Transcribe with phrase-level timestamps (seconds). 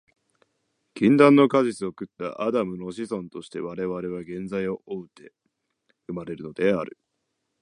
[0.95, 5.31] 禁断の果実を食ったアダムの子孫として、我々は原罪を負うて
[6.07, 6.97] 生まれるのである。